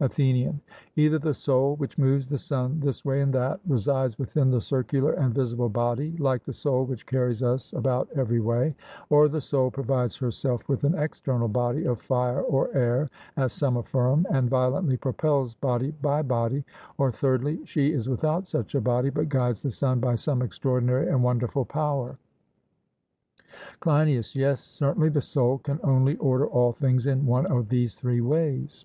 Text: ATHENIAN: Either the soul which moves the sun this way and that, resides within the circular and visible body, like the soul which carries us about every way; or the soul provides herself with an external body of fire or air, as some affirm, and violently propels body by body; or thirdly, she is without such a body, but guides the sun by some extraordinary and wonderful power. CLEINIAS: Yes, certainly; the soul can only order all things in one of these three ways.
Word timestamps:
ATHENIAN: 0.00 0.60
Either 0.96 1.18
the 1.18 1.32
soul 1.32 1.74
which 1.76 1.96
moves 1.96 2.26
the 2.26 2.36
sun 2.36 2.78
this 2.78 3.06
way 3.06 3.22
and 3.22 3.32
that, 3.32 3.58
resides 3.66 4.18
within 4.18 4.50
the 4.50 4.60
circular 4.60 5.12
and 5.14 5.32
visible 5.32 5.70
body, 5.70 6.14
like 6.18 6.44
the 6.44 6.52
soul 6.52 6.84
which 6.84 7.06
carries 7.06 7.42
us 7.42 7.72
about 7.72 8.06
every 8.14 8.38
way; 8.38 8.76
or 9.08 9.30
the 9.30 9.40
soul 9.40 9.70
provides 9.70 10.14
herself 10.14 10.68
with 10.68 10.84
an 10.84 10.94
external 10.98 11.48
body 11.48 11.86
of 11.86 12.02
fire 12.02 12.42
or 12.42 12.68
air, 12.76 13.08
as 13.38 13.50
some 13.54 13.78
affirm, 13.78 14.26
and 14.30 14.50
violently 14.50 14.94
propels 14.98 15.54
body 15.54 15.90
by 16.02 16.20
body; 16.20 16.62
or 16.98 17.10
thirdly, 17.10 17.58
she 17.64 17.90
is 17.90 18.10
without 18.10 18.46
such 18.46 18.74
a 18.74 18.82
body, 18.82 19.08
but 19.08 19.30
guides 19.30 19.62
the 19.62 19.70
sun 19.70 20.00
by 20.00 20.14
some 20.14 20.42
extraordinary 20.42 21.08
and 21.08 21.22
wonderful 21.24 21.64
power. 21.64 22.18
CLEINIAS: 23.80 24.36
Yes, 24.36 24.60
certainly; 24.60 25.08
the 25.08 25.22
soul 25.22 25.56
can 25.56 25.80
only 25.82 26.18
order 26.18 26.46
all 26.46 26.72
things 26.72 27.06
in 27.06 27.24
one 27.24 27.46
of 27.46 27.70
these 27.70 27.94
three 27.94 28.20
ways. 28.20 28.84